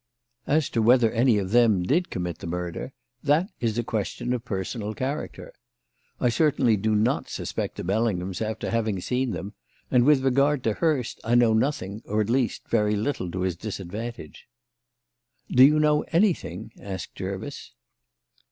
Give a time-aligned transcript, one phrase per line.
[0.47, 4.43] As to whether any of them did commit the murder, that is a question of
[4.43, 5.53] personal character.
[6.19, 9.53] I certainly do not suspect the Bellinghams after having seen them,
[9.91, 13.55] and with regard to Hurst, I know nothing, or at least very little, to his
[13.55, 14.47] disadvantage."
[15.51, 17.73] "Do you know anything?" asked Jervis.